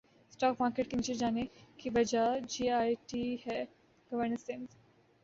stock 0.29 0.55
market 0.61 0.89
کے 0.89 0.97
نیچے 0.97 1.13
جانے 1.13 1.43
کی 1.79 1.89
وجہ 1.95 2.23
جے 2.49 2.69
ائی 2.71 2.95
ٹی 3.07 3.23
ہے 3.45 3.63
گورنر 4.11 4.37
سندھ 4.45 4.71